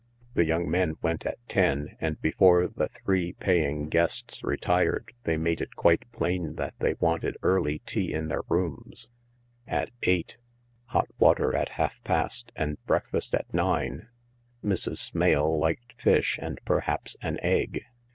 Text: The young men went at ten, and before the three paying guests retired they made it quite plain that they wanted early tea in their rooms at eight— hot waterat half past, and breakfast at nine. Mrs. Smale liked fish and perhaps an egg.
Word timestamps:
The 0.33 0.45
young 0.47 0.67
men 0.67 0.95
went 1.03 1.27
at 1.27 1.37
ten, 1.47 1.95
and 2.01 2.19
before 2.19 2.67
the 2.67 2.87
three 2.87 3.33
paying 3.33 3.87
guests 3.87 4.43
retired 4.43 5.13
they 5.25 5.37
made 5.37 5.61
it 5.61 5.75
quite 5.75 6.11
plain 6.11 6.55
that 6.55 6.73
they 6.79 6.95
wanted 6.95 7.37
early 7.43 7.83
tea 7.85 8.11
in 8.11 8.27
their 8.27 8.41
rooms 8.49 9.09
at 9.67 9.91
eight— 10.01 10.39
hot 10.85 11.07
waterat 11.19 11.73
half 11.73 12.03
past, 12.03 12.51
and 12.55 12.83
breakfast 12.87 13.35
at 13.35 13.53
nine. 13.53 14.07
Mrs. 14.65 14.97
Smale 14.97 15.59
liked 15.59 15.93
fish 16.01 16.39
and 16.41 16.57
perhaps 16.65 17.15
an 17.21 17.37
egg. 17.43 17.83